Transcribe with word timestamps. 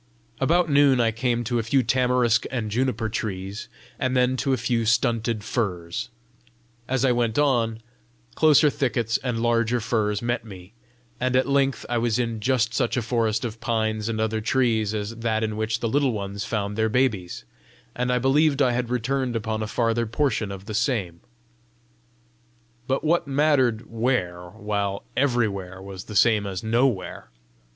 About 0.39 0.67
noon 0.67 0.99
I 0.99 1.11
came 1.11 1.43
to 1.43 1.59
a 1.59 1.61
few 1.61 1.83
tamarisk 1.83 2.45
and 2.49 2.71
juniper 2.71 3.07
trees, 3.07 3.69
and 3.99 4.17
then 4.17 4.35
to 4.37 4.51
a 4.51 4.57
few 4.57 4.83
stunted 4.83 5.43
firs. 5.43 6.09
As 6.87 7.05
I 7.05 7.11
went 7.11 7.37
on, 7.37 7.83
closer 8.33 8.71
thickets 8.71 9.17
and 9.23 9.43
larger 9.43 9.79
firs 9.79 10.23
met 10.23 10.43
me, 10.43 10.73
and 11.19 11.35
at 11.35 11.47
length 11.47 11.85
I 11.87 11.99
was 11.99 12.17
in 12.17 12.39
just 12.39 12.73
such 12.73 12.97
a 12.97 13.03
forest 13.03 13.45
of 13.45 13.61
pines 13.61 14.09
and 14.09 14.19
other 14.19 14.41
trees 14.41 14.95
as 14.95 15.17
that 15.17 15.43
in 15.43 15.55
which 15.55 15.81
the 15.81 15.87
Little 15.87 16.13
Ones 16.13 16.45
found 16.45 16.75
their 16.75 16.89
babies, 16.89 17.43
and 17.95 18.09
believed 18.23 18.59
I 18.59 18.71
had 18.71 18.89
returned 18.89 19.35
upon 19.35 19.61
a 19.61 19.67
farther 19.67 20.07
portion 20.07 20.51
of 20.51 20.65
the 20.65 20.73
same. 20.73 21.19
But 22.87 23.03
what 23.03 23.27
mattered 23.27 23.87
WHERE 23.87 24.49
while 24.57 25.03
EVERYWHERE 25.15 25.79
was 25.79 26.05
the 26.05 26.15
same 26.15 26.47
as 26.47 26.63
NOWHERE! 26.63 27.29